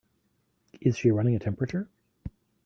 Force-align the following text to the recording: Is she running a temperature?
Is 0.79 0.97
she 0.97 1.11
running 1.11 1.35
a 1.35 1.39
temperature? 1.39 1.87